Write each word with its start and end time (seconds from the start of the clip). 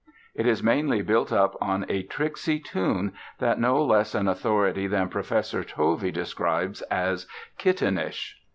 It 0.33 0.47
is 0.47 0.63
mainly 0.63 1.03
built 1.03 1.31
up 1.31 1.55
on 1.61 1.85
a 1.87 2.01
tricksy 2.01 2.59
tune 2.59 3.13
that 3.37 3.59
no 3.59 3.83
less 3.85 4.15
an 4.15 4.27
authority 4.27 4.87
than 4.87 5.09
Professor 5.09 5.63
Tovey 5.63 6.09
described 6.11 6.81
as 6.89 7.27
"kittenish." 7.59 8.39